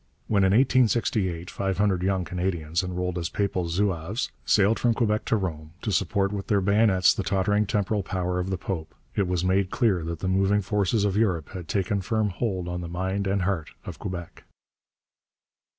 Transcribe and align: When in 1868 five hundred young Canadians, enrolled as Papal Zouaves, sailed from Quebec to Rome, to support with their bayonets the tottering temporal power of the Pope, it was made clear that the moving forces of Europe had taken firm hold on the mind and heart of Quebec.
When 0.27 0.41
in 0.43 0.49
1868 0.51 1.51
five 1.51 1.77
hundred 1.77 2.01
young 2.01 2.25
Canadians, 2.25 2.81
enrolled 2.81 3.19
as 3.19 3.29
Papal 3.29 3.67
Zouaves, 3.67 4.31
sailed 4.45 4.79
from 4.79 4.95
Quebec 4.95 5.25
to 5.25 5.35
Rome, 5.35 5.73
to 5.83 5.91
support 5.91 6.33
with 6.33 6.47
their 6.47 6.59
bayonets 6.59 7.13
the 7.13 7.21
tottering 7.21 7.67
temporal 7.67 8.01
power 8.01 8.39
of 8.39 8.49
the 8.49 8.57
Pope, 8.57 8.95
it 9.15 9.27
was 9.27 9.45
made 9.45 9.69
clear 9.69 10.03
that 10.05 10.17
the 10.21 10.27
moving 10.27 10.61
forces 10.63 11.05
of 11.05 11.15
Europe 11.17 11.49
had 11.49 11.67
taken 11.67 12.01
firm 12.01 12.29
hold 12.31 12.67
on 12.67 12.81
the 12.81 12.87
mind 12.87 13.27
and 13.27 13.43
heart 13.43 13.73
of 13.85 13.99
Quebec. 13.99 14.43